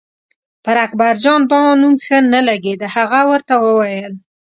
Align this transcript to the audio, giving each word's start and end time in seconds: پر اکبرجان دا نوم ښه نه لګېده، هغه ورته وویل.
پر 0.63 0.75
اکبرجان 0.85 1.41
دا 1.51 1.61
نوم 1.81 1.95
ښه 2.05 2.17
نه 2.33 2.39
لګېده، 2.47 2.87
هغه 2.95 3.19
ورته 3.31 3.53
وویل. 3.65 4.13